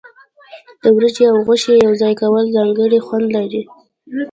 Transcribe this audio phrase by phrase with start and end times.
[0.83, 3.61] د وریجې او غوښې یوځای کول ځانګړی خوند لري.